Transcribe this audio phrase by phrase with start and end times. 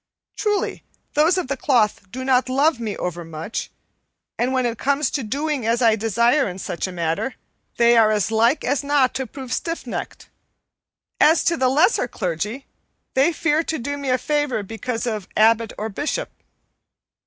[0.35, 3.69] Truly, those of the cloth do not love me overmuch,
[4.39, 7.35] and when it comes to doing as I desire in such a matter,
[7.77, 10.31] they are as like as not to prove stiff necked.
[11.19, 12.65] As to the lesser clergy,
[13.13, 16.31] they fear to do me a favor because of abbot or bishop.